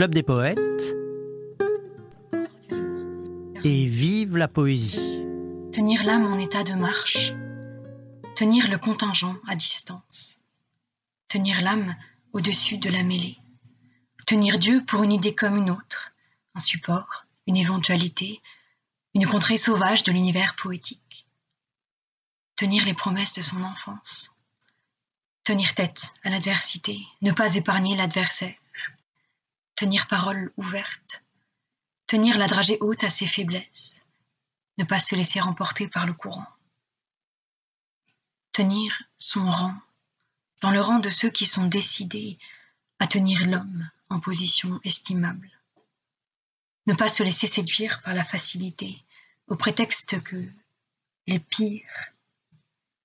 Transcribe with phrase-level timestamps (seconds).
[0.00, 0.96] Club des poètes.
[3.62, 5.26] Et vive la poésie.
[5.74, 7.34] Tenir l'âme en état de marche,
[8.34, 10.38] tenir le contingent à distance,
[11.28, 11.94] tenir l'âme
[12.32, 13.36] au-dessus de la mêlée,
[14.26, 16.14] tenir Dieu pour une idée comme une autre,
[16.54, 18.40] un support, une éventualité,
[19.12, 21.26] une contrée sauvage de l'univers poétique,
[22.56, 24.34] tenir les promesses de son enfance,
[25.44, 28.54] tenir tête à l'adversité, ne pas épargner l'adversaire,
[29.80, 31.24] tenir parole ouverte,
[32.06, 34.04] tenir la dragée haute à ses faiblesses,
[34.76, 36.46] ne pas se laisser emporter par le courant,
[38.52, 39.74] tenir son rang,
[40.60, 42.36] dans le rang de ceux qui sont décidés
[42.98, 45.50] à tenir l'homme en position estimable,
[46.86, 49.02] ne pas se laisser séduire par la facilité,
[49.46, 50.46] au prétexte que
[51.26, 52.12] les pires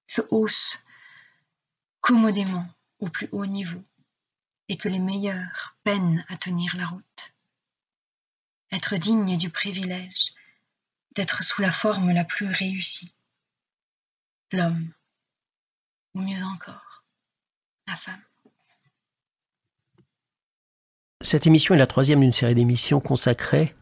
[0.07, 0.83] se haussent
[2.01, 2.67] commodément
[2.99, 3.81] au plus haut niveau
[4.69, 7.33] et que les meilleurs peinent à tenir la route.
[8.71, 10.33] Être digne du privilège
[11.15, 13.13] d'être sous la forme la plus réussie.
[14.51, 14.91] L'homme,
[16.13, 17.03] ou mieux encore,
[17.87, 18.21] la femme.
[21.21, 23.73] Cette émission est la troisième d'une série d'émissions consacrées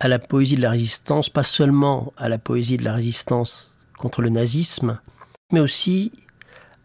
[0.00, 4.22] à la poésie de la résistance, pas seulement à la poésie de la résistance contre
[4.22, 5.00] le nazisme,
[5.52, 6.12] mais aussi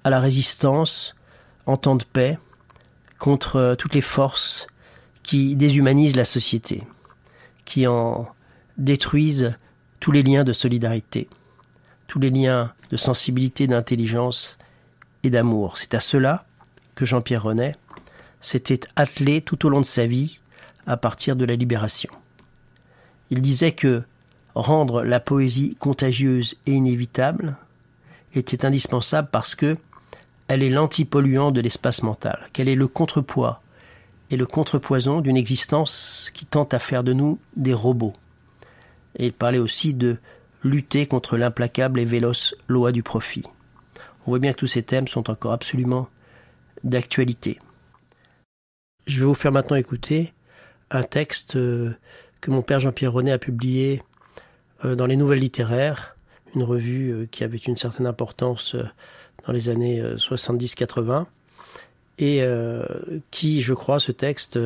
[0.04, 1.16] à la résistance
[1.66, 2.38] en temps de paix
[3.20, 4.68] contre toutes les forces
[5.24, 6.84] qui déshumanisent la société,
[7.66, 8.28] qui en
[8.78, 9.58] détruisent
[10.00, 11.28] tous les liens de solidarité,
[12.08, 14.58] tous les liens de sensibilité, d'intelligence
[15.24, 15.78] et d'amour.
[15.78, 16.46] C'est à cela
[16.96, 17.76] que Jean-Pierre Renet
[18.42, 20.40] s'était attelé tout au long de sa vie
[20.86, 22.10] à partir de la libération.
[23.30, 24.04] Il disait que
[24.56, 27.58] rendre la poésie contagieuse et inévitable
[28.34, 29.78] était indispensable parce que
[30.48, 33.62] elle est l'antipolluant de l'espace mental, qu'elle est le contrepoids
[34.30, 38.14] et le contrepoison d'une existence qui tente à faire de nous des robots.
[39.18, 40.20] Et il parlait aussi de
[40.64, 43.44] lutter contre l'implacable et véloce loi du profit.
[44.26, 46.10] On voit bien que tous ces thèmes sont encore absolument
[46.84, 47.60] d'actualité.
[49.06, 50.34] Je vais vous faire maintenant écouter
[50.92, 51.96] un texte euh,
[52.42, 54.02] que mon père Jean-Pierre René a publié
[54.84, 56.18] euh, dans les Nouvelles littéraires,
[56.56, 58.76] une revue euh, qui avait une certaine importance
[59.48, 61.26] dans les années 70-80,
[62.20, 62.44] et
[63.32, 64.60] qui, je crois, ce texte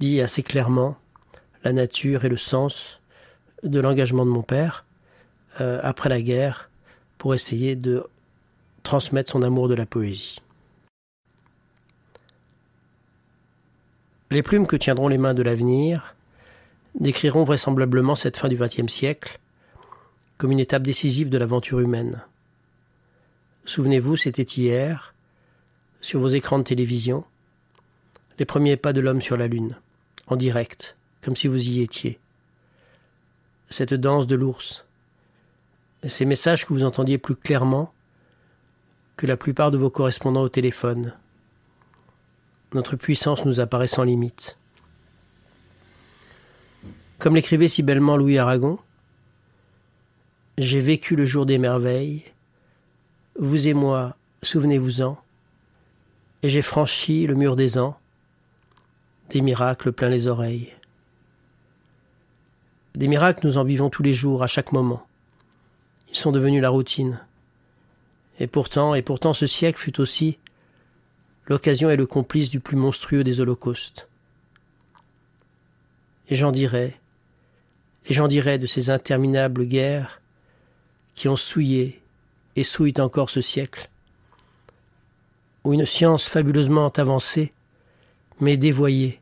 [0.00, 0.96] dit assez clairement
[1.62, 3.00] la nature et le sens
[3.62, 4.84] de l'engagement de mon père
[5.58, 6.68] après la guerre
[7.16, 8.04] pour essayer de
[8.82, 10.40] transmettre son amour de la poésie.
[14.30, 16.16] Les plumes que tiendront les mains de l'avenir
[16.98, 19.38] décriront vraisemblablement cette fin du XXe siècle
[20.36, 22.24] comme une étape décisive de l'aventure humaine.
[23.66, 25.14] Souvenez-vous, c'était hier,
[26.02, 27.24] sur vos écrans de télévision,
[28.38, 29.76] les premiers pas de l'homme sur la Lune,
[30.26, 32.18] en direct, comme si vous y étiez.
[33.70, 34.84] Cette danse de l'ours,
[36.06, 37.90] ces messages que vous entendiez plus clairement
[39.16, 41.14] que la plupart de vos correspondants au téléphone,
[42.74, 44.58] notre puissance nous apparaît sans limite.
[47.18, 48.78] Comme l'écrivait si bellement Louis Aragon,
[50.58, 52.24] j'ai vécu le jour des merveilles,
[53.38, 55.18] vous et moi, souvenez-vous-en,
[56.42, 57.96] et j'ai franchi le mur des ans,
[59.30, 60.72] des miracles plein les oreilles.
[62.94, 65.04] Des miracles, nous en vivons tous les jours, à chaque moment.
[66.10, 67.20] Ils sont devenus la routine.
[68.38, 70.38] Et pourtant, et pourtant ce siècle fut aussi
[71.46, 74.08] l'occasion est le complice du plus monstrueux des holocaustes.
[76.28, 76.98] Et j'en dirai,
[78.06, 80.20] et j'en dirai de ces interminables guerres
[81.14, 82.00] qui ont souillé
[82.56, 83.88] et souillent encore ce siècle,
[85.64, 87.52] où une science fabuleusement avancée,
[88.40, 89.20] mais dévoyée,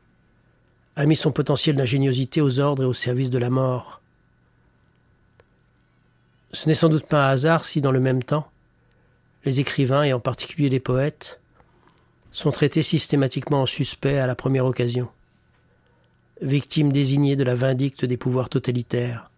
[0.95, 4.01] a mis son potentiel d'ingéniosité aux ordres et au service de la mort.
[6.51, 8.47] Ce n'est sans doute pas un hasard si, dans le même temps,
[9.45, 11.39] les écrivains, et en particulier les poètes,
[12.31, 15.09] sont traités systématiquement en suspects à la première occasion,
[16.41, 19.29] victimes désignées de la vindicte des pouvoirs totalitaires.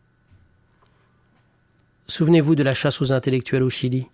[2.08, 4.08] Souvenez-vous de la chasse aux intellectuels au Chili,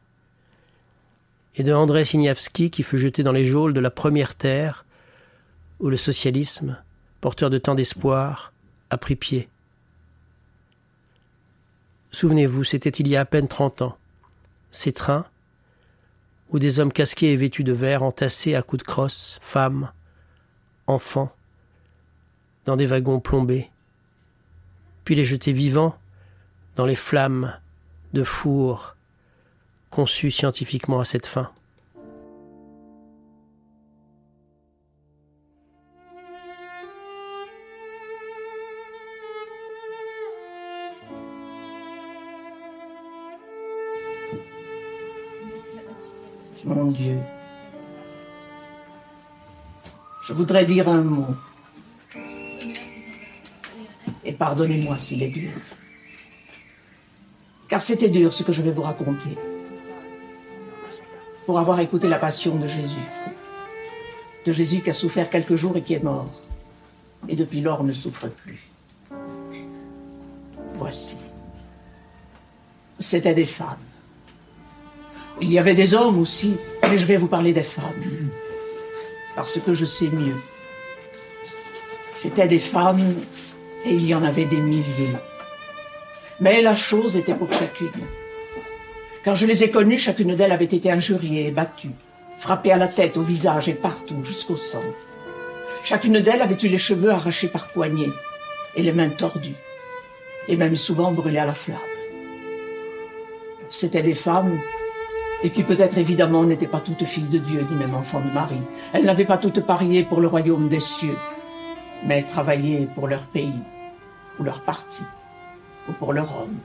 [1.55, 4.85] et de André Signavski qui fut jeté dans les geôles de la première terre
[5.79, 6.81] où le socialisme,
[7.19, 8.53] porteur de tant d'espoir,
[8.89, 9.49] a pris pied.
[12.11, 13.97] Souvenez-vous, c'était il y a à peine trente ans.
[14.69, 15.25] Ces trains,
[16.49, 19.91] où des hommes casqués et vêtus de verre entassés à coups de crosse, femmes,
[20.88, 21.33] enfants,
[22.65, 23.69] dans des wagons plombés,
[25.03, 25.97] puis les jeter vivants
[26.75, 27.57] dans les flammes
[28.13, 28.96] de four
[29.90, 31.52] conçu scientifiquement à cette fin.
[46.63, 47.19] Mon Dieu,
[50.24, 51.36] je voudrais dire un mot.
[54.24, 55.52] Et pardonnez-moi s'il est dur.
[57.71, 59.38] Car c'était dur ce que je vais vous raconter.
[61.45, 63.07] Pour avoir écouté la passion de Jésus.
[64.45, 66.29] De Jésus qui a souffert quelques jours et qui est mort.
[67.29, 68.69] Et depuis lors ne souffre plus.
[70.75, 71.15] Voici.
[73.00, 73.88] C'était des femmes.
[75.39, 78.03] Il y avait des hommes aussi, mais je vais vous parler des femmes.
[79.33, 80.41] Parce que je sais mieux.
[82.12, 83.15] C'était des femmes
[83.85, 85.15] et il y en avait des milliers.
[86.41, 88.07] Mais la chose était pour chacune.
[89.23, 91.91] Quand je les ai connues, chacune d'elles avait été injuriée et battue,
[92.39, 94.81] frappée à la tête, au visage et partout, jusqu'au sang.
[95.83, 98.09] Chacune d'elles avait eu les cheveux arrachés par poignées
[98.75, 99.53] et les mains tordues,
[100.47, 101.77] et même souvent brûlées à la flamme.
[103.69, 104.59] C'étaient des femmes
[105.43, 108.61] et qui peut-être évidemment n'étaient pas toutes filles de Dieu, ni même enfants de Marie.
[108.93, 111.17] Elles n'avaient pas toutes parié pour le royaume des cieux,
[112.03, 113.61] mais travaillaient pour leur pays,
[114.39, 115.03] ou leur parti,
[115.88, 116.57] ou pour leur homme.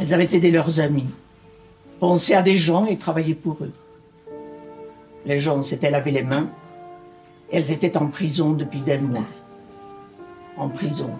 [0.00, 1.08] Elles avaient aidé leurs amis,
[2.00, 3.72] pensé à des gens et travaillé pour eux.
[5.24, 6.48] Les gens s'étaient lavé les mains,
[7.52, 9.26] elles étaient en prison depuis des mois.
[10.56, 11.10] En prison,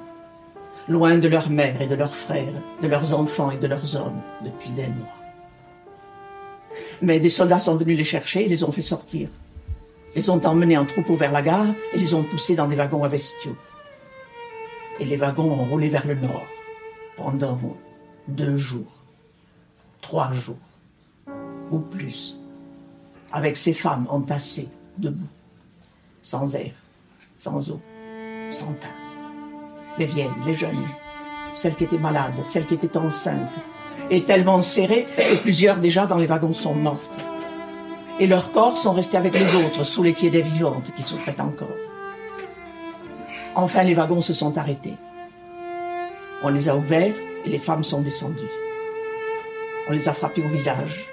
[0.88, 4.20] loin de leur mère et de leurs frères, de leurs enfants et de leurs hommes
[4.44, 5.08] depuis des mois.
[7.02, 9.28] Mais des soldats sont venus les chercher et les ont fait sortir.
[10.14, 13.05] Les ont emmenés en troupeau vers la gare et les ont poussés dans des wagons
[13.05, 13.56] à bestiaux.
[15.00, 16.46] Et les wagons ont roulé vers le nord
[17.17, 17.59] pendant
[18.29, 19.05] deux jours,
[20.00, 20.56] trois jours
[21.70, 22.38] ou plus,
[23.32, 24.69] avec ces femmes entassées,
[24.99, 25.26] debout,
[26.23, 26.73] sans air,
[27.37, 27.81] sans eau,
[28.50, 28.88] sans pain.
[29.99, 30.87] Les vieilles, les jeunes,
[31.55, 33.59] celles qui étaient malades, celles qui étaient enceintes,
[34.11, 37.20] et tellement serrées que plusieurs déjà dans les wagons sont mortes.
[38.20, 41.41] Et leurs corps sont restés avec les autres sous les pieds des vivantes qui souffraient
[41.41, 41.69] encore.
[43.55, 44.94] Enfin, les wagons se sont arrêtés.
[46.44, 48.42] On les a ouverts et les femmes sont descendues.
[49.88, 51.06] On les a frappées au visage.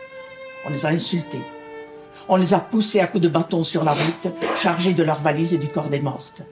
[0.65, 1.41] On les a insultées.
[2.27, 5.53] On les a poussées à coups de bâton sur la route, chargées de leurs valises
[5.53, 6.43] et du corps des mortes.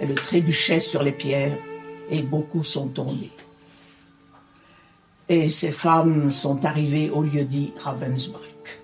[0.00, 1.56] Elles trébuchaient sur les pierres
[2.10, 3.32] et beaucoup sont tombés.
[5.28, 8.82] Et ces femmes sont arrivées au lieu dit Ravensbrück.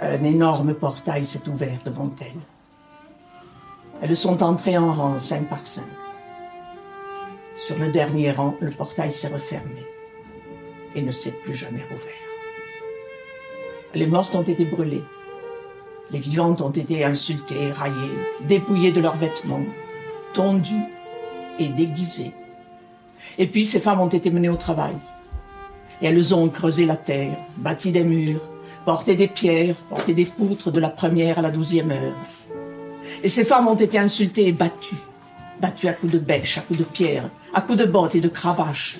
[0.00, 2.40] Un énorme portail s'est ouvert devant elles.
[4.02, 5.84] Elles sont entrées en rang, cinq par cinq.
[7.60, 9.84] Sur le dernier rang, le portail s'est refermé
[10.94, 12.14] et ne s'est plus jamais rouvert.
[13.94, 15.04] Les mortes ont été brûlées.
[16.10, 18.16] Les vivantes ont été insultées, raillées,
[18.48, 19.66] dépouillées de leurs vêtements,
[20.32, 20.86] tondues
[21.58, 22.32] et déguisées.
[23.36, 24.96] Et puis ces femmes ont été menées au travail.
[26.00, 28.40] Et elles ont creusé la terre, bâti des murs,
[28.86, 32.14] porté des pierres, porté des poutres de la première à la douzième heure.
[33.22, 34.96] Et ces femmes ont été insultées et battues,
[35.60, 38.28] battues à coups de bêches, à coups de pierres, à coups de bottes et de
[38.28, 38.98] cravaches.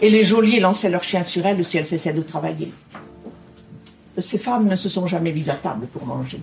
[0.00, 2.72] Et les geôliers lançaient leurs chiens sur elles si elles cessaient de travailler.
[4.18, 6.40] Ces femmes ne se sont jamais mises à table pour manger.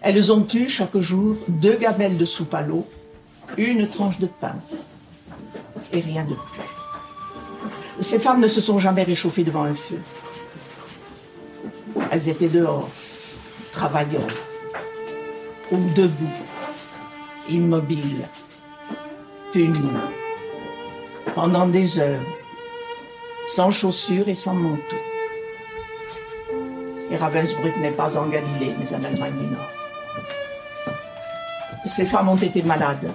[0.00, 2.88] Elles ont eu chaque jour deux gamelles de soupe à l'eau,
[3.56, 4.54] une tranche de pain,
[5.92, 6.62] et rien de plus.
[8.00, 10.00] Ces femmes ne se sont jamais réchauffées devant un feu.
[12.10, 12.88] Elles étaient dehors,
[13.72, 14.26] travaillant,
[15.72, 16.45] ou debout,
[17.48, 18.28] immobiles,
[19.52, 19.90] punies,
[21.34, 22.24] pendant des heures,
[23.48, 24.96] sans chaussures et sans manteau.
[27.10, 29.70] Et Ravensbrück n'est pas en Galilée, mais en Allemagne du Nord.
[31.86, 33.12] Ces femmes ont été malades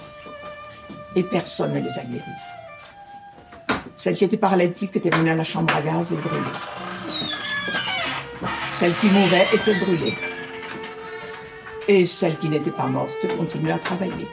[1.16, 2.24] et personne ne les a guéries.
[3.98, 6.42] Celle qui était paralytique était venue à la chambre à gaz et brûlée.
[8.70, 10.31] Celle qui mourait était brûlée.
[11.94, 14.26] Et celle qui n'était pas morte continuait à travailler,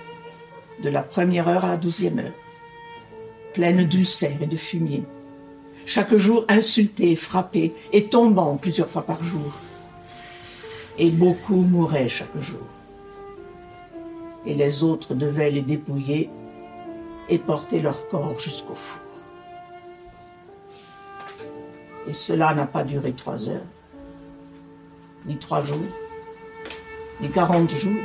[0.81, 2.33] de la première heure à la douzième heure,
[3.53, 5.03] pleine d'ulcères et de fumier,
[5.85, 9.55] chaque jour insultée, frappée et tombant plusieurs fois par jour.
[10.99, 12.63] Et beaucoup mouraient chaque jour.
[14.47, 16.31] Et les autres devaient les dépouiller
[17.29, 19.03] et porter leur corps jusqu'au four.
[22.07, 23.67] Et cela n'a pas duré trois heures,
[25.27, 25.83] ni trois jours,
[27.21, 28.03] ni quarante jours,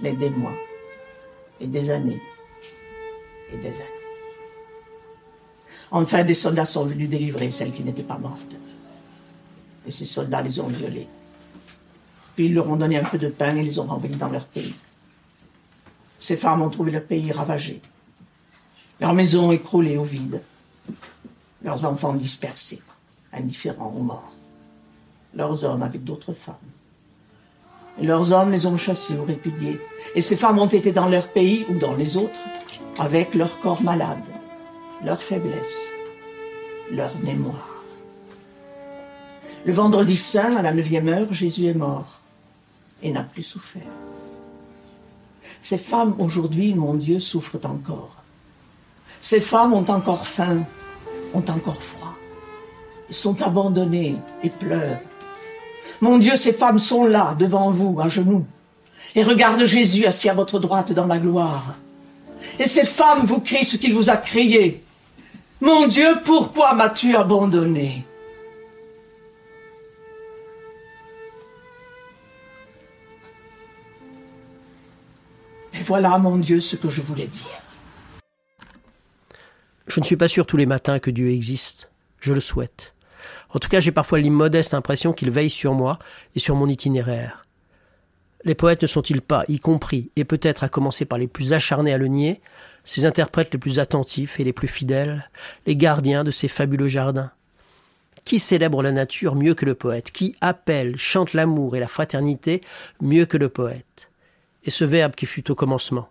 [0.00, 0.54] mais des mois,
[1.60, 2.20] et des années,
[3.52, 4.06] et des années.
[5.90, 8.56] Enfin, des soldats sont venus délivrer celles qui n'étaient pas mortes.
[9.86, 11.06] Et ces soldats les ont violées.
[12.34, 14.46] Puis ils leur ont donné un peu de pain et les ont renvoyés dans leur
[14.46, 14.74] pays.
[16.18, 17.80] Ces femmes ont trouvé leur pays ravagé,
[19.00, 20.42] leur maison écroulée au vide,
[21.62, 22.82] leurs enfants dispersés.
[23.32, 24.32] indifférents aux morts.
[25.34, 26.54] Leurs hommes avec d'autres femmes.
[28.00, 29.80] Et leurs hommes les ont chassés ou répudiés.
[30.14, 32.40] Et ces femmes ont été dans leur pays ou dans les autres,
[32.98, 34.28] avec leur corps malade,
[35.04, 35.88] leur faiblesse,
[36.92, 37.82] leur mémoire.
[39.64, 42.20] Le vendredi saint, à la neuvième heure, Jésus est mort
[43.02, 43.82] et n'a plus souffert.
[45.62, 48.16] Ces femmes aujourd'hui, mon Dieu, souffrent encore.
[49.20, 50.64] Ces femmes ont encore faim,
[51.34, 52.14] ont encore froid,
[53.10, 55.00] sont abandonnées et pleurent.
[56.00, 58.46] Mon Dieu, ces femmes sont là, devant vous, à genoux,
[59.14, 61.74] et regardent Jésus assis à votre droite dans la gloire.
[62.58, 64.84] Et ces femmes vous crient ce qu'il vous a crié.
[65.60, 68.04] Mon Dieu, pourquoi m'as-tu abandonné?
[75.72, 77.62] Et voilà, mon Dieu, ce que je voulais dire.
[79.86, 81.90] Je ne suis pas sûr tous les matins que Dieu existe.
[82.20, 82.95] Je le souhaite.
[83.50, 85.98] En tout cas, j'ai parfois l'immodeste impression qu'il veille sur moi
[86.34, 87.46] et sur mon itinéraire.
[88.44, 91.92] Les poètes ne sont-ils pas, y compris, et peut-être à commencer par les plus acharnés
[91.92, 92.40] à le nier,
[92.84, 95.30] ces interprètes les plus attentifs et les plus fidèles,
[95.66, 97.32] les gardiens de ces fabuleux jardins?
[98.24, 100.10] Qui célèbre la nature mieux que le poète?
[100.12, 102.60] Qui appelle, chante l'amour et la fraternité
[103.00, 104.10] mieux que le poète?
[104.64, 106.08] Et ce verbe qui fut au commencement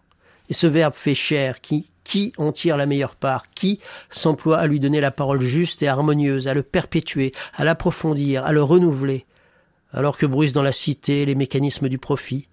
[0.50, 4.68] Et ce verbe fait chair qui, qui en tire la meilleure part Qui s'emploie à
[4.68, 9.26] lui donner la parole juste et harmonieuse, à le perpétuer, à l'approfondir, à le renouveler.
[9.92, 12.48] Alors que bruissent dans la cité les mécanismes du profit,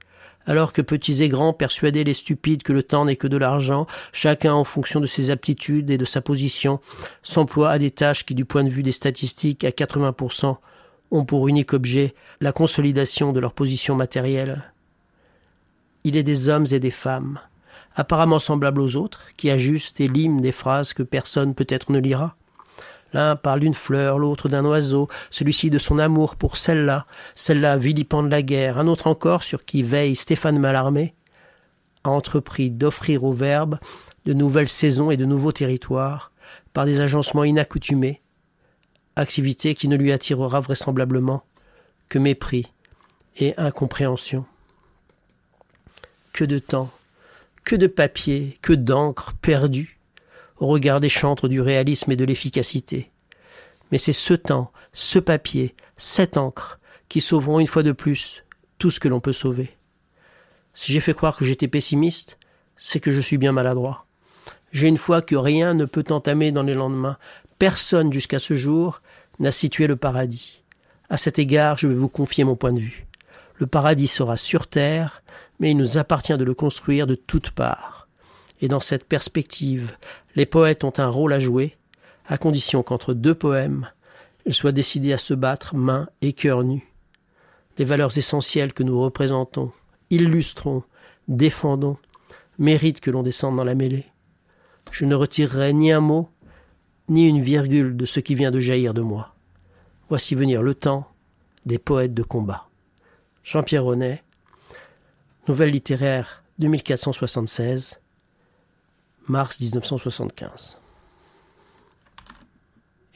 [0.47, 3.87] alors que petits et grands persuadés les stupides que le temps n'est que de l'argent,
[4.13, 6.81] chacun en fonction de ses aptitudes et de sa position,
[7.23, 10.57] s'emploie à des tâches qui, du point de vue des statistiques, à 80%,
[11.11, 14.73] ont pour unique objet la consolidation de leur position matérielle.
[16.05, 17.39] Il est des hommes et des femmes,
[17.95, 22.37] apparemment semblables aux autres, qui ajustent et liment des phrases que personne peut-être ne lira,
[23.13, 28.31] L'un parle d'une fleur, l'autre d'un oiseau, celui-ci de son amour pour celle-là, celle-là vilipende
[28.31, 31.15] la guerre, un autre encore sur qui veille Stéphane Mallarmé,
[32.05, 33.79] a entrepris d'offrir au Verbe
[34.25, 36.33] de nouvelles saisons et de nouveaux territoires
[36.73, 38.23] par des agencements inaccoutumés,
[39.17, 41.45] activité qui ne lui attirera vraisemblablement
[42.09, 42.73] que mépris
[43.37, 44.47] et incompréhension.
[46.33, 46.91] Que de temps,
[47.65, 49.99] que de papier, que d'encre perdue
[50.59, 53.11] au regard des chantres du réalisme et de l'efficacité.
[53.91, 56.79] Mais c'est ce temps, ce papier, cette encre
[57.09, 58.45] qui sauveront une fois de plus
[58.79, 59.77] tout ce que l'on peut sauver.
[60.75, 62.39] Si j'ai fait croire que j'étais pessimiste,
[62.77, 64.07] c'est que je suis bien maladroit.
[64.73, 67.19] J'ai une foi que rien ne peut entamer dans les lendemains.
[67.59, 69.03] Personne jusqu'à ce jour
[69.39, 70.63] n'a situé le paradis.
[71.11, 73.07] À cet égard, je vais vous confier mon point de vue.
[73.57, 75.23] Le paradis sera sur terre,
[75.63, 78.09] mais il nous appartient de le construire de toutes parts.
[78.61, 79.93] Et dans cette perspective,
[80.35, 81.77] les poètes ont un rôle à jouer,
[82.27, 83.89] à condition qu'entre deux poèmes,
[84.45, 86.93] ils soient décidés à se battre main et cœur nus.
[87.79, 89.71] Les valeurs essentielles que nous représentons,
[90.11, 90.83] illustrons,
[91.29, 91.97] défendons,
[92.59, 94.07] méritent que l'on descende dans la mêlée.
[94.91, 96.29] Je ne retirerai ni un mot,
[97.09, 99.33] ni une virgule de ce qui vient de jaillir de moi.
[100.09, 101.07] Voici venir le temps
[101.67, 102.69] des poètes de combat.
[103.45, 103.87] Jean-Pierre
[105.49, 108.01] Nouvelle littéraire 2476,
[109.27, 110.79] mars 1975.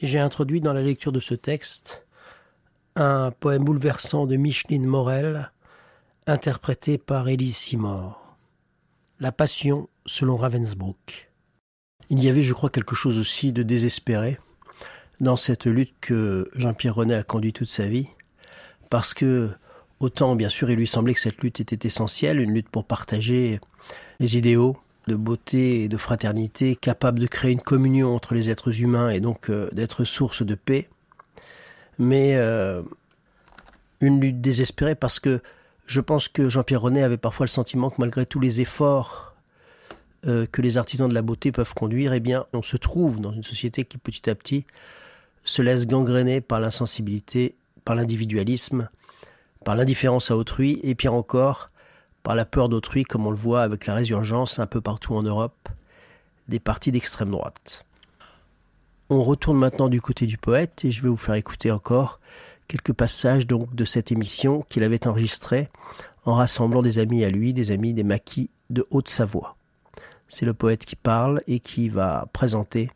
[0.01, 2.05] J'ai introduit dans la lecture de ce texte
[2.97, 5.53] un poème bouleversant de Micheline Morel,
[6.25, 8.35] interprété par Élise Simor.
[9.21, 11.31] La passion selon Ravensbrück.
[12.09, 14.37] Il y avait, je crois, quelque chose aussi de désespéré
[15.21, 18.09] dans cette lutte que Jean-Pierre René a conduit toute sa vie,
[18.89, 19.55] parce que
[19.99, 23.59] autant, bien sûr, il lui semblait que cette lutte était essentielle, une lutte pour partager
[24.19, 24.77] les idéaux,
[25.07, 29.19] de beauté et de fraternité, capable de créer une communion entre les êtres humains et
[29.19, 30.89] donc euh, d'être source de paix.
[31.97, 32.83] Mais euh,
[34.01, 35.41] une lutte désespérée parce que
[35.85, 39.35] je pense que Jean-Pierre René avait parfois le sentiment que malgré tous les efforts
[40.25, 43.31] euh, que les artisans de la beauté peuvent conduire, eh bien, on se trouve dans
[43.31, 44.65] une société qui petit à petit
[45.43, 48.89] se laisse gangréner par l'insensibilité, par l'individualisme,
[49.67, 51.71] par l'indifférence à autrui, et pire encore,
[52.23, 55.23] par la peur d'autrui, comme on le voit avec la résurgence un peu partout en
[55.23, 55.67] Europe
[56.47, 57.83] des partis d'extrême droite.
[59.09, 62.21] On retourne maintenant du côté du poète et je vais vous faire écouter encore
[62.69, 65.67] quelques passages donc de cette émission qu'il avait enregistrée
[66.23, 69.57] en rassemblant des amis à lui, des amis des maquis de Haute-Savoie.
[70.29, 72.89] C'est le poète qui parle et qui va présenter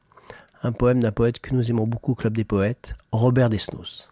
[0.64, 4.08] un poème d'un poète que nous aimons beaucoup au Club des Poètes, Robert Desnos.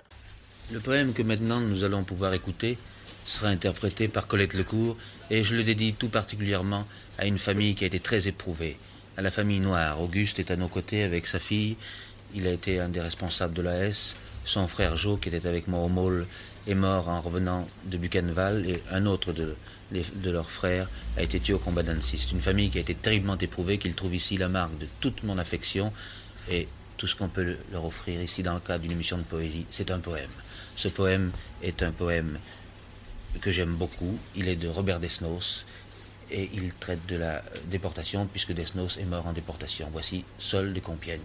[0.71, 2.77] Le poème que maintenant nous allons pouvoir écouter
[3.25, 4.97] sera interprété par Colette Lecourt
[5.31, 6.85] et je le dédie tout particulièrement
[7.17, 8.77] à une famille qui a été très éprouvée,
[9.17, 9.99] à la famille noire.
[9.99, 11.75] Auguste est à nos côtés avec sa fille,
[12.35, 14.13] il a été un des responsables de la S.
[14.45, 16.27] son frère Joe, qui était avec moi au môle,
[16.67, 19.55] est mort en revenant de Buchenwald, et un autre de,
[20.23, 22.19] leurs frères a été tué au combat d'Annecy.
[22.19, 25.23] C'est une famille qui a été terriblement éprouvée, qu'ils trouvent ici la marque de toute
[25.23, 25.91] mon affection,
[26.51, 29.65] et tout ce qu'on peut leur offrir ici dans le cadre d'une émission de poésie,
[29.71, 30.29] c'est un poème.
[30.79, 32.39] Ce poème est un poème
[33.41, 34.17] que j'aime beaucoup.
[34.37, 35.65] Il est de Robert Desnos
[36.31, 39.89] et il traite de la déportation puisque Desnos est mort en déportation.
[39.91, 41.19] Voici Sol de Compiègne.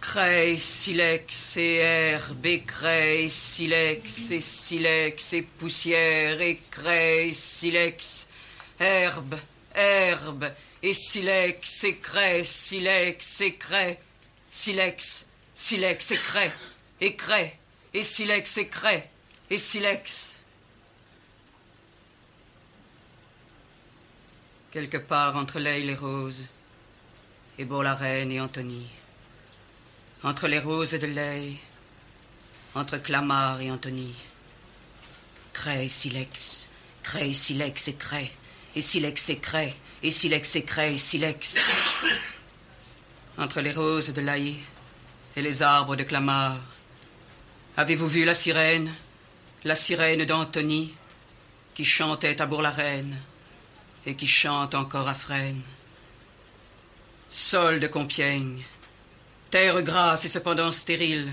[0.00, 8.27] Craie, silex et et craie, silex et silex et poussière, et craie, silex,
[8.80, 9.38] herbe,
[9.74, 14.00] herbe, et silex et craie, silex et craie,
[14.48, 16.52] silex, silex et craie,
[17.00, 17.58] et craie,
[17.94, 19.10] et silex et craie,
[19.50, 20.40] et silex.
[24.70, 26.46] Quelque part entre l'aile et rose,
[27.58, 28.86] et la reine et Anthony
[30.24, 31.56] entre les roses de l'ail,
[32.74, 34.14] entre Clamart et Antony.
[35.52, 36.68] Cray, silex,
[37.02, 38.30] cray, silex et cray,
[38.78, 41.56] et silex cray, et silex cray, et silex.
[43.36, 44.54] Entre les roses de l'ail
[45.34, 46.60] et les arbres de Clamart,
[47.76, 48.94] avez-vous vu la sirène,
[49.64, 50.94] la sirène d'Antony,
[51.74, 53.18] qui chantait à Bourg-la-Reine
[54.06, 55.64] et qui chante encore à Fresnes
[57.28, 58.62] Sol de Compiègne,
[59.50, 61.32] Terre grasse et cependant stérile,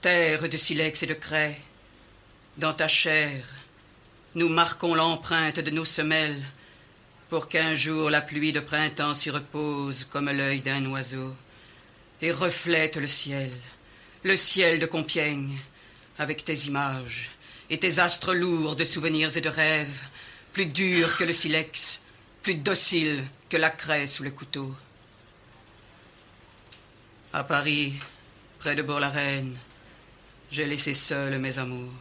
[0.00, 1.60] terre de silex et de craie,
[2.56, 3.44] dans ta chair,
[4.34, 6.42] nous marquons l'empreinte de nos semelles,
[7.28, 11.34] pour qu'un jour la pluie de printemps s'y repose comme l'œil d'un oiseau,
[12.20, 13.52] et reflète le ciel,
[14.22, 15.58] le ciel de Compiègne,
[16.18, 17.30] avec tes images,
[17.68, 20.02] et tes astres lourds de souvenirs et de rêves,
[20.52, 22.00] plus durs que le silex,
[22.42, 24.74] plus dociles que la craie sous le couteau.
[27.32, 27.94] À Paris,
[28.58, 29.56] près de Bourg-la-Reine,
[30.50, 31.92] j'ai laissé seul mes amours.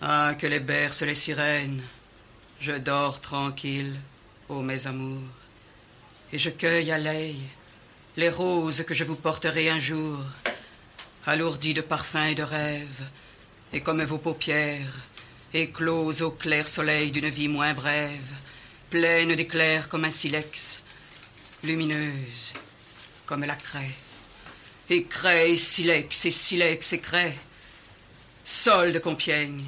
[0.00, 1.82] Ah, que les bercent les sirènes,
[2.60, 3.98] je dors tranquille,
[4.48, 5.34] ô mes amours,
[6.32, 7.40] et je cueille à l'œil
[8.16, 10.20] les roses que je vous porterai un jour,
[11.26, 13.06] alourdies de parfums et de rêves,
[13.72, 15.04] et comme vos paupières,
[15.52, 18.34] écloses au clair soleil d'une vie moins brève,
[18.90, 20.82] pleine d'éclairs comme un silex,
[21.64, 22.52] lumineuse
[23.26, 23.96] comme la craie.
[24.90, 27.36] Et craie, et silex, et silex, et craie.
[28.42, 29.64] Sol de Compiègne.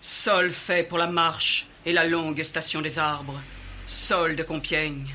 [0.00, 3.40] Sol fait pour la marche et la longue station des arbres.
[3.86, 5.12] Sol de Compiègne.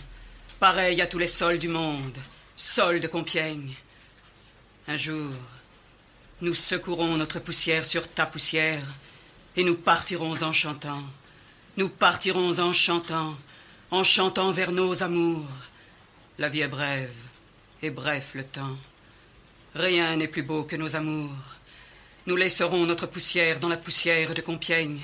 [0.59, 2.17] Pareil à tous les sols du monde.
[2.55, 3.73] Sol de Compiègne.
[4.87, 5.33] Un jour,
[6.41, 8.83] nous secourons notre poussière sur ta poussière
[9.55, 11.03] et nous partirons en chantant.
[11.77, 13.35] Nous partirons en chantant,
[13.91, 15.47] en chantant vers nos amours.
[16.37, 17.15] La vie est brève
[17.81, 18.77] et bref le temps.
[19.75, 21.57] Rien n'est plus beau que nos amours.
[22.25, 24.99] Nous laisserons notre poussière dans la poussière de Compiègne,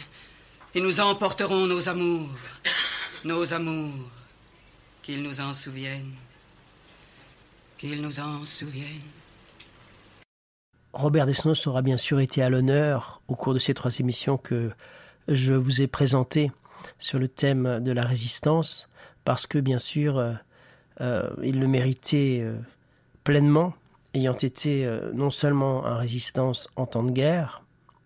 [0.74, 2.30] et nous emporterons nos amours,
[3.26, 4.10] nos amours,
[5.02, 6.14] qu'ils nous en souviennent,
[7.78, 9.02] qu'ils nous en souviennent.
[10.94, 14.72] Robert Desnos aura bien sûr été à l'honneur au cours de ces trois émissions que
[15.28, 16.52] je vous ai présentées
[17.00, 18.90] sur le thème de la résistance,
[19.26, 20.34] parce que bien sûr, euh,
[21.02, 22.56] euh, il le méritait euh,
[23.24, 23.74] pleinement,
[24.14, 27.64] ayant été euh, non seulement un résistance en temps de guerre,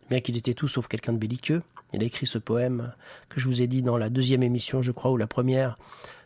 [0.09, 1.61] bien qu'il était tout sauf quelqu'un de belliqueux.
[1.93, 2.93] Il a écrit ce poème
[3.29, 5.77] que je vous ai dit dans la deuxième émission, je crois, ou la première.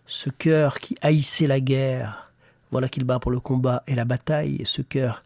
[0.05, 2.31] Ce cœur qui haïssait la guerre,
[2.71, 5.23] voilà qu'il bat pour le combat et la bataille, et ce cœur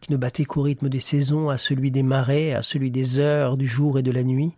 [0.00, 3.56] qui ne battait qu'au rythme des saisons, à celui des marées, à celui des heures,
[3.56, 4.56] du jour et de la nuit.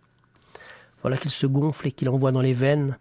[1.01, 2.97] Voilà qu'il se gonfle et qu'il envoie dans les veines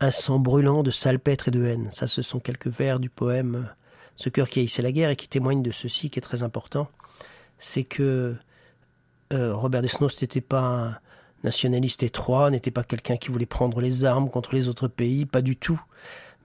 [0.00, 1.88] un sang brûlant de salpêtre et de haine.
[1.92, 3.68] Ça, ce sont quelques vers du poème
[4.16, 6.88] Ce cœur qui haïssait la guerre et qui témoigne de ceci qui est très important.
[7.58, 8.36] C'est que
[9.32, 10.98] euh, Robert Desnos n'était pas un
[11.44, 15.42] nationaliste étroit, n'était pas quelqu'un qui voulait prendre les armes contre les autres pays, pas
[15.42, 15.80] du tout.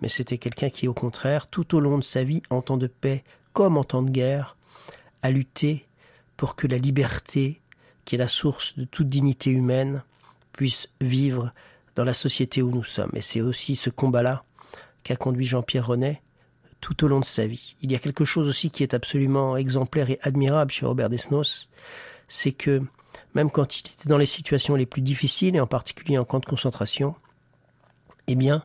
[0.02, 2.88] Mais c'était quelqu'un qui, au contraire, tout au long de sa vie, en temps de
[2.88, 3.24] paix
[3.54, 4.58] comme en temps de guerre,
[5.22, 5.88] a lutté
[6.36, 7.62] pour que la liberté,
[8.04, 10.04] qui est la source de toute dignité humaine,
[10.52, 11.54] puisse vivre
[11.96, 13.12] dans la société où nous sommes.
[13.14, 14.44] Et c'est aussi ce combat-là
[15.04, 16.22] qu'a conduit Jean-Pierre Renet
[16.86, 17.76] tout au long de sa vie.
[17.82, 21.68] Il y a quelque chose aussi qui est absolument exemplaire et admirable chez Robert Desnos,
[22.28, 22.84] c'est que
[23.34, 26.40] même quand il était dans les situations les plus difficiles, et en particulier en camp
[26.40, 27.16] de concentration,
[28.28, 28.64] eh bien,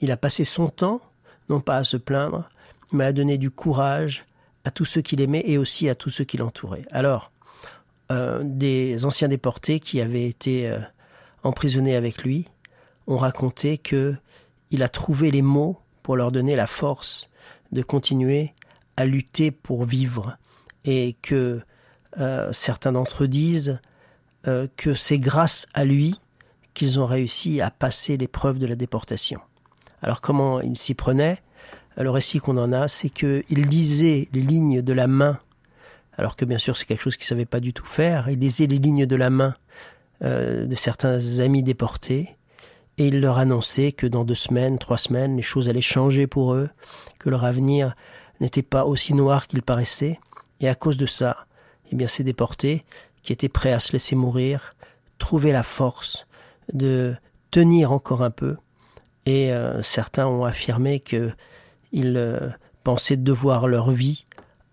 [0.00, 1.00] il a passé son temps,
[1.48, 2.48] non pas à se plaindre,
[2.92, 4.26] mais à donner du courage
[4.62, 6.86] à tous ceux qu'il aimait et aussi à tous ceux qui l'entouraient.
[6.92, 7.32] Alors,
[8.12, 10.78] euh, des anciens déportés qui avaient été euh,
[11.42, 12.46] emprisonnés avec lui
[13.08, 14.14] ont raconté que
[14.70, 17.28] il a trouvé les mots pour leur donner la force
[17.72, 18.54] de continuer
[18.96, 20.36] à lutter pour vivre
[20.84, 21.60] et que
[22.18, 23.80] euh, certains d'entre eux disent
[24.46, 26.20] euh, que c'est grâce à lui
[26.74, 29.40] qu'ils ont réussi à passer l'épreuve de la déportation.
[30.02, 31.38] Alors comment il s'y prenait
[31.96, 35.38] Le récit qu'on en a, c'est qu'il lisait les lignes de la main,
[36.16, 38.38] alors que bien sûr c'est quelque chose qu'il ne savait pas du tout faire, il
[38.38, 39.54] lisait les lignes de la main
[40.22, 42.36] euh, de certains amis déportés,
[42.98, 46.54] et il leur annonçait que dans deux semaines, trois semaines, les choses allaient changer pour
[46.54, 46.68] eux,
[47.18, 47.94] que leur avenir
[48.40, 50.18] n'était pas aussi noir qu'il paraissait,
[50.60, 51.46] et à cause de ça,
[51.92, 52.84] eh bien ces déportés,
[53.22, 54.74] qui étaient prêts à se laisser mourir,
[55.18, 56.26] trouvaient la force
[56.72, 57.14] de
[57.50, 58.56] tenir encore un peu,
[59.26, 61.34] et euh, certains ont affirmé qu'ils
[61.94, 62.48] euh,
[62.84, 64.24] pensaient devoir leur vie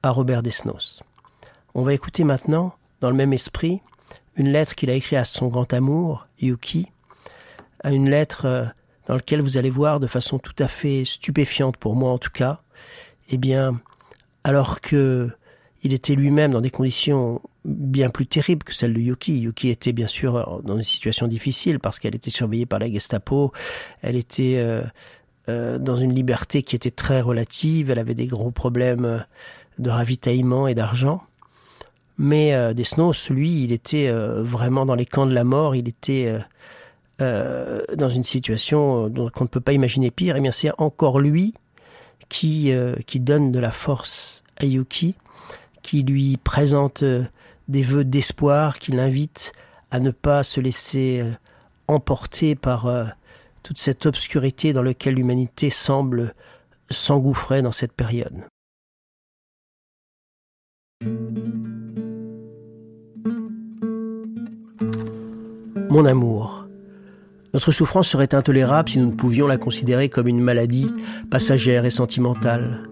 [0.01, 1.01] à Robert Desnos.
[1.75, 3.81] On va écouter maintenant, dans le même esprit,
[4.35, 6.91] une lettre qu'il a écrite à son grand amour, Yuki,
[7.83, 8.65] à une lettre euh,
[9.05, 12.31] dans laquelle vous allez voir de façon tout à fait stupéfiante pour moi en tout
[12.31, 12.61] cas,
[13.29, 13.79] eh bien,
[14.43, 15.29] alors que
[15.83, 19.37] il était lui-même dans des conditions bien plus terribles que celles de Yuki.
[19.39, 23.51] Yuki était bien sûr dans une situation difficile parce qu'elle était surveillée par la Gestapo,
[24.01, 24.81] elle était euh,
[25.49, 29.25] euh, dans une liberté qui était très relative, elle avait des gros problèmes
[29.77, 31.21] de ravitaillement et d'argent.
[32.17, 36.31] Mais Desnos, lui, il était vraiment dans les camps de la mort, il était
[37.19, 40.35] dans une situation qu'on ne peut pas imaginer pire.
[40.35, 41.53] Et bien c'est encore lui
[42.29, 42.73] qui,
[43.05, 45.15] qui donne de la force à Yuki
[45.83, 47.23] qui lui présente euh,
[47.67, 49.53] des vœux d'espoir, qui l'invite
[49.91, 51.31] à ne pas se laisser euh,
[51.87, 53.05] emporter par euh,
[53.61, 56.33] toute cette obscurité dans laquelle l'humanité semble
[56.89, 58.45] s'engouffrer dans cette période.
[65.89, 66.62] Mon amour,
[67.53, 70.91] notre souffrance serait intolérable si nous ne pouvions la considérer comme une maladie
[71.29, 72.83] passagère et sentimentale.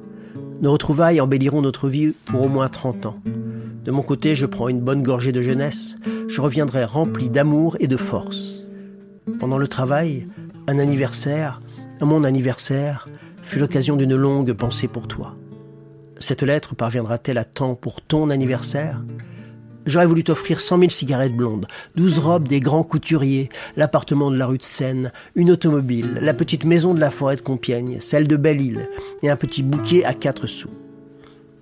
[0.61, 3.19] Nos retrouvailles embelliront notre vie pour au moins 30 ans.
[3.83, 5.95] De mon côté, je prends une bonne gorgée de jeunesse.
[6.27, 8.67] Je reviendrai rempli d'amour et de force.
[9.39, 10.27] Pendant le travail,
[10.67, 11.61] un anniversaire,
[11.99, 13.07] mon anniversaire,
[13.41, 15.35] fut l'occasion d'une longue pensée pour toi.
[16.19, 19.01] Cette lettre parviendra-t-elle à temps pour ton anniversaire?
[19.85, 21.65] J'aurais voulu t'offrir cent mille cigarettes blondes,
[21.95, 26.65] douze robes des grands couturiers, l'appartement de la rue de Seine, une automobile, la petite
[26.65, 28.87] maison de la forêt de Compiègne, celle de Belle-Île,
[29.23, 30.69] et un petit bouquet à quatre sous.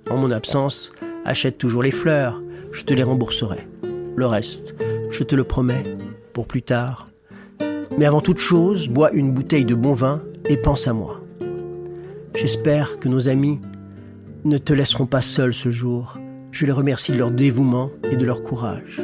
[0.10, 0.92] En mon absence,
[1.24, 2.42] achète toujours les fleurs,
[2.74, 3.68] je te les rembourserai.
[4.16, 4.76] Le reste,
[5.12, 5.84] je te le promets,
[6.34, 7.08] pour plus tard.
[7.98, 11.22] Mais avant toute chose, bois une bouteille de bon vin et pense à moi.
[12.36, 13.62] J'espère que nos amis
[14.44, 16.18] ne te laisseront pas seul ce jour
[16.52, 19.02] je les remercie de leur dévouement et de leur courage.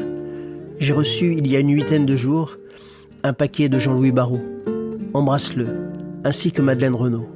[0.79, 2.58] J'ai reçu, il y a une huitaine de jours,
[3.23, 4.43] un paquet de Jean-Louis Barrault.
[5.13, 5.67] Embrasse-le,
[6.23, 7.29] ainsi que Madeleine Renaud.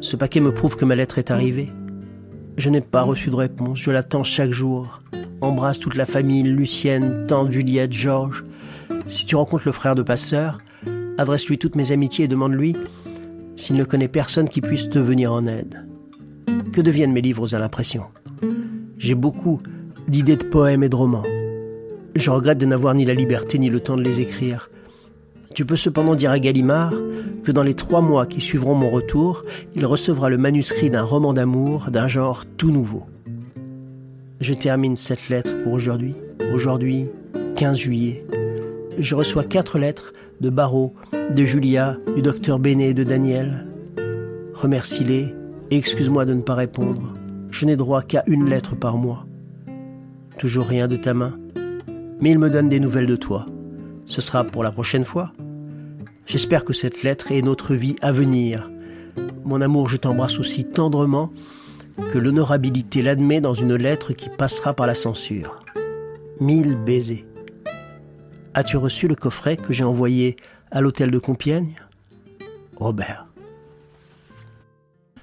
[0.00, 1.70] Ce paquet me prouve que ma lettre est arrivée.
[2.56, 5.00] Je n'ai pas reçu de réponse, je l'attends chaque jour.
[5.40, 8.44] Embrasse toute la famille, Lucienne, tante Juliette, Georges.
[9.08, 10.58] Si tu rencontres le frère de Passeur,
[11.16, 12.76] adresse-lui toutes mes amitiés et demande-lui
[13.56, 15.86] s'il ne connaît personne qui puisse te venir en aide.
[16.72, 18.04] Que deviennent mes livres à l'impression?
[18.98, 19.60] J'ai beaucoup
[20.08, 21.24] d'idées de poèmes et de romans.
[22.16, 24.70] Je regrette de n'avoir ni la liberté ni le temps de les écrire.
[25.54, 26.94] Tu peux cependant dire à Gallimard
[27.44, 31.32] que dans les trois mois qui suivront mon retour, il recevra le manuscrit d'un roman
[31.32, 33.04] d'amour d'un genre tout nouveau.
[34.40, 36.14] Je termine cette lettre pour aujourd'hui.
[36.52, 37.06] Aujourd'hui,
[37.56, 38.24] 15 juillet.
[38.98, 43.66] Je reçois quatre lettres de Barreau, de Julia, du docteur Bénet et de Daniel.
[44.54, 45.34] Remercie-les
[45.70, 47.17] et excuse-moi de ne pas répondre.
[47.50, 49.26] Je n'ai droit qu'à une lettre par mois.
[50.38, 51.38] Toujours rien de ta main.
[52.20, 53.46] Mais il me donne des nouvelles de toi.
[54.06, 55.32] Ce sera pour la prochaine fois.
[56.26, 58.70] J'espère que cette lettre est notre vie à venir.
[59.44, 61.32] Mon amour, je t'embrasse aussi tendrement
[62.12, 65.60] que l'honorabilité l'admet dans une lettre qui passera par la censure.
[66.40, 67.26] Mille baisers.
[68.54, 70.36] As-tu reçu le coffret que j'ai envoyé
[70.70, 71.76] à l'hôtel de Compiègne?
[72.76, 73.27] Robert.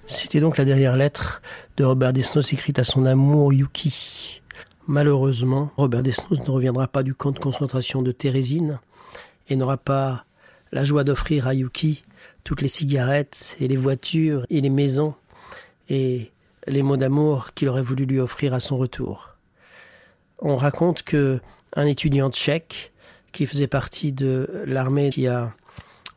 [0.08, 1.42] C'était donc la dernière lettre
[1.78, 4.42] de Robert Desnos écrite à son amour Yuki.
[4.88, 8.80] Malheureusement, Robert Desnos ne reviendra pas du camp de concentration de Thérésine
[9.50, 10.26] et n'aura pas
[10.72, 12.04] la joie d'offrir à Yuki
[12.44, 15.16] toutes les cigarettes et les voitures et les maisons
[15.90, 16.32] et
[16.68, 19.30] les mots d'amour qu'il aurait voulu lui offrir à son retour.
[20.40, 21.40] On raconte que
[21.76, 22.94] un étudiant tchèque
[23.32, 25.54] qui faisait partie de l'armée qui a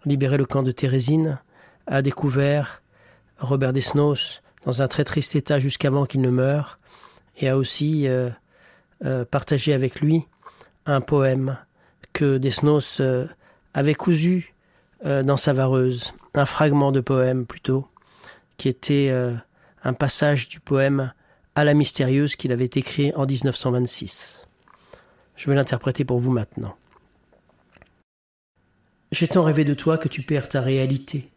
[0.05, 1.41] libéré le camp de Thérésine
[1.87, 2.83] a découvert
[3.39, 6.79] Robert Desnos dans un très triste état jusqu'avant qu'il ne meure,
[7.39, 8.31] et a aussi euh,
[9.05, 10.27] euh, partagé avec lui
[10.87, 11.59] un poème
[12.13, 13.27] que Desnos euh,
[13.75, 14.55] avait cousu
[15.05, 17.87] dans sa vareuse un fragment de poème plutôt,
[18.57, 19.15] qui était
[19.85, 21.13] un passage du poème
[21.55, 24.49] À la mystérieuse qu'il avait écrit en 1926.
[25.37, 26.75] Je vais l'interpréter pour vous maintenant.
[29.13, 31.31] J'ai tant rêvé de toi que tu perds ta réalité.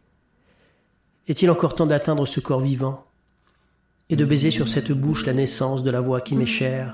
[1.28, 3.04] Est-il encore temps d'atteindre ce corps vivant
[4.10, 6.92] et de baiser sur cette bouche la naissance de la voix qui m'est chère?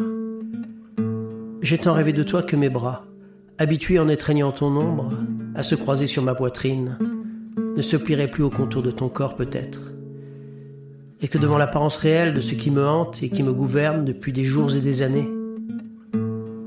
[1.63, 3.07] J'ai tant rêvé de toi que mes bras,
[3.57, 5.15] habitués en étreignant ton ombre,
[5.55, 6.99] à se croiser sur ma poitrine,
[7.75, 9.81] ne se plieraient plus au contour de ton corps peut-être.
[11.23, 14.35] Et que devant l'apparence réelle de ce qui me hante et qui me gouverne depuis
[14.35, 15.31] des jours et des années,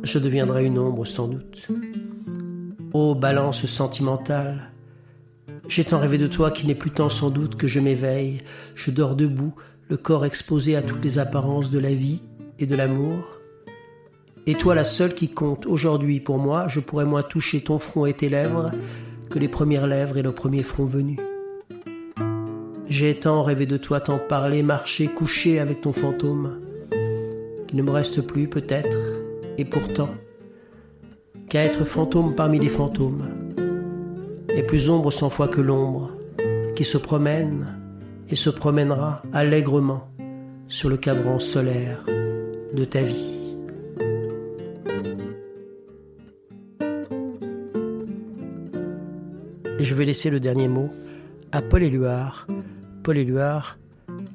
[0.01, 1.67] je deviendrai une ombre sans doute.
[2.91, 4.70] Ô balance sentimentale,
[5.71, 8.41] j'ai tant rêvé de toi qu'il n'est plus temps sans doute que je m'éveille,
[8.75, 9.53] je dors debout,
[9.87, 12.19] le corps exposé à toutes les apparences de la vie
[12.59, 13.39] et de l'amour.
[14.47, 18.05] Et toi la seule qui compte aujourd'hui pour moi, je pourrais moins toucher ton front
[18.05, 18.71] et tes lèvres
[19.29, 21.15] que les premières lèvres et le premier front venu.
[22.89, 26.59] J'ai tant rêvé de toi, tant parler, marcher, coucher avec ton fantôme,
[27.69, 28.97] qu'il ne me reste plus peut-être,
[29.57, 30.09] et pourtant,
[31.47, 33.50] qu'à être fantôme parmi les fantômes,
[34.63, 36.11] plus ombre cent fois que l'ombre,
[36.75, 37.79] qui se promène
[38.29, 40.07] et se promènera allègrement
[40.67, 42.03] sur le cadran solaire
[42.73, 43.55] de ta vie.
[49.79, 50.89] Et je vais laisser le dernier mot
[51.51, 52.47] à Paul Éluard,
[53.03, 53.77] Paul Éluard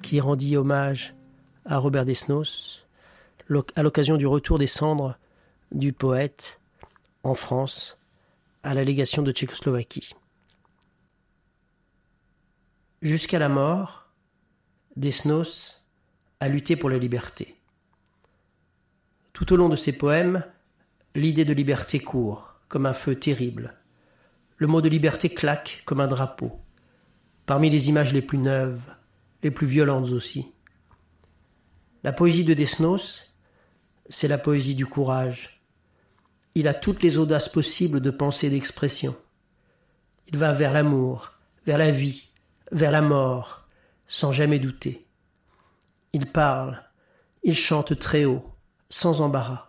[0.02, 1.14] qui rendit hommage
[1.64, 2.84] à Robert Desnos
[3.76, 5.16] à l'occasion du retour des cendres
[5.72, 6.60] du poète
[7.22, 7.96] en France
[8.66, 10.14] à la légation de Tchécoslovaquie.
[13.00, 14.08] Jusqu'à la mort,
[14.96, 15.86] Desnos
[16.40, 17.54] a lutté pour la liberté.
[19.32, 20.44] Tout au long de ses poèmes,
[21.14, 23.76] l'idée de liberté court, comme un feu terrible.
[24.56, 26.58] Le mot de liberté claque comme un drapeau,
[27.46, 28.82] parmi les images les plus neuves,
[29.44, 30.52] les plus violentes aussi.
[32.02, 33.32] La poésie de Desnos,
[34.08, 35.55] c'est la poésie du courage,
[36.56, 39.14] il a toutes les audaces possibles de pensée et d'expression.
[40.28, 41.32] Il va vers l'amour,
[41.66, 42.30] vers la vie,
[42.72, 43.68] vers la mort,
[44.06, 45.06] sans jamais douter.
[46.14, 46.82] Il parle,
[47.42, 48.42] il chante très haut,
[48.88, 49.68] sans embarras.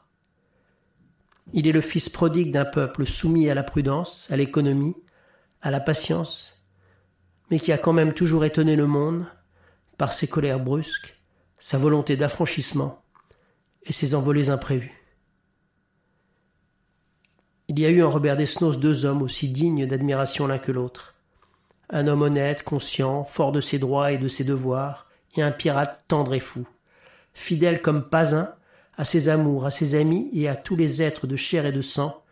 [1.51, 4.95] Il est le fils prodigue d'un peuple soumis à la prudence, à l'économie,
[5.61, 6.65] à la patience,
[7.51, 9.25] mais qui a quand même toujours étonné le monde
[9.97, 11.19] par ses colères brusques,
[11.59, 13.03] sa volonté d'affranchissement
[13.83, 15.06] et ses envolées imprévues.
[17.69, 21.15] Il y a eu en Robert Desnos deux hommes aussi dignes d'admiration l'un que l'autre.
[21.89, 26.03] Un homme honnête, conscient, fort de ses droits et de ses devoirs, et un pirate
[26.07, 26.65] tendre et fou,
[27.33, 28.53] fidèle comme pas un
[28.97, 31.81] à ses amours, à ses amis et à tous les êtres de chair et de
[31.81, 32.23] sang,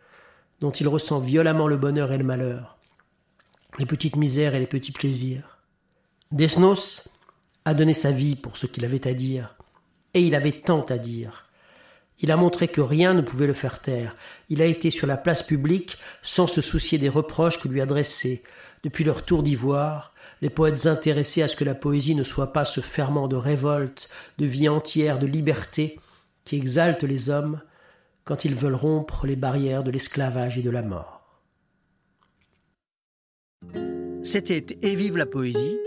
[0.60, 2.78] dont il ressent violemment le bonheur et le malheur,
[3.78, 5.58] les petites misères et les petits plaisirs.
[6.32, 7.08] Desnos
[7.66, 9.54] a donné sa vie pour ce qu'il avait à dire,
[10.14, 11.45] et il avait tant à dire.
[12.20, 14.16] Il a montré que rien ne pouvait le faire taire.
[14.48, 18.42] Il a été sur la place publique sans se soucier des reproches que lui adressaient,
[18.82, 22.64] depuis leur tour d'ivoire, les poètes intéressés à ce que la poésie ne soit pas
[22.64, 25.98] ce ferment de révolte, de vie entière, de liberté,
[26.44, 27.60] qui exalte les hommes
[28.24, 31.22] quand ils veulent rompre les barrières de l'esclavage et de la mort.
[34.22, 35.78] C'était Et vive la poésie,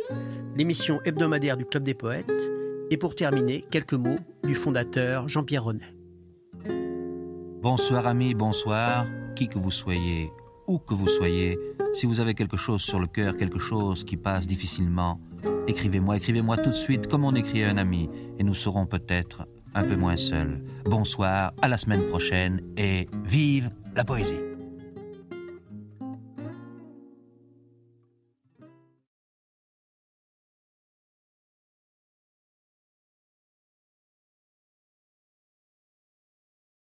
[0.55, 2.51] l'émission hebdomadaire du Club des poètes,
[2.89, 5.98] et pour terminer, quelques mots du fondateur Jean-Pierre Renet.
[7.61, 10.31] Bonsoir amis, bonsoir, qui que vous soyez,
[10.65, 11.59] où que vous soyez,
[11.93, 15.19] si vous avez quelque chose sur le cœur, quelque chose qui passe difficilement,
[15.67, 19.45] écrivez-moi, écrivez-moi tout de suite comme on écrit à un ami, et nous serons peut-être
[19.75, 20.63] un peu moins seuls.
[20.85, 24.48] Bonsoir, à la semaine prochaine, et vive la poésie.